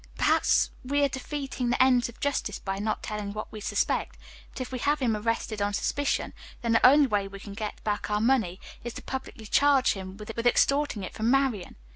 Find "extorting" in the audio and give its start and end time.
10.47-11.03